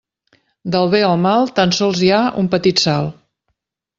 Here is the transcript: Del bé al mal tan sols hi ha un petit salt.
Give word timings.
Del 0.75 0.87
bé 0.93 1.01
al 1.09 1.19
mal 1.25 1.51
tan 1.59 1.75
sols 1.81 2.01
hi 2.07 2.11
ha 2.15 2.21
un 2.45 2.49
petit 2.57 2.81
salt. 2.87 3.15